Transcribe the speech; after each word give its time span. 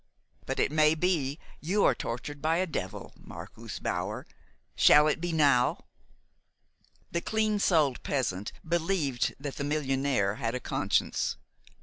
But 0.47 0.59
it 0.59 0.71
may 0.71 0.95
be 0.95 1.35
that 1.35 1.67
you 1.67 1.85
are 1.85 1.93
tortured 1.93 2.41
by 2.41 2.57
a 2.57 2.65
devil, 2.65 3.13
Marcus 3.19 3.77
Bauer. 3.77 4.25
Shall 4.75 5.05
it 5.07 5.21
be 5.21 5.31
now?" 5.31 5.85
The 7.11 7.21
clean 7.21 7.59
souled 7.59 8.01
peasant 8.01 8.51
believed 8.67 9.35
that 9.39 9.57
the 9.57 9.63
millionaire 9.63 10.37
had 10.37 10.55
a 10.55 10.59
conscience. 10.59 11.37